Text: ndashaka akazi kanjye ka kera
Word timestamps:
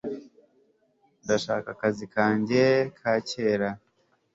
ndashaka 1.23 1.67
akazi 1.75 2.05
kanjye 2.13 2.63
ka 2.99 3.13
kera 3.29 3.69